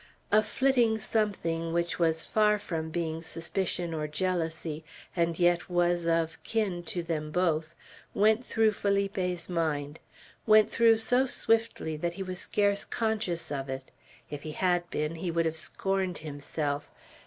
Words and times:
A 0.31 0.41
flitting 0.41 0.97
something 0.97 1.73
which 1.73 1.99
was 1.99 2.23
far 2.23 2.57
from 2.57 2.89
being 2.89 3.21
suspicion 3.21 3.93
or 3.93 4.07
jealousy, 4.07 4.83
and 5.15 5.37
yet 5.37 5.69
was 5.69 6.07
of 6.07 6.41
kin 6.41 6.81
to 6.85 7.03
them 7.03 7.29
both, 7.29 7.75
went 8.15 8.43
through 8.43 8.71
Felipe's 8.71 9.47
mind, 9.47 9.99
went 10.47 10.71
through 10.71 10.97
so 10.97 11.27
swiftly 11.27 11.97
that 11.97 12.15
he 12.15 12.23
was 12.23 12.39
scarce 12.39 12.83
conscious 12.83 13.51
of 13.51 13.69
it; 13.69 13.91
if 14.31 14.41
he 14.41 14.53
had 14.53 14.89
been, 14.89 15.17
he 15.17 15.29
would 15.29 15.45
have 15.45 15.55
scorned 15.55 16.17
himself. 16.17 16.89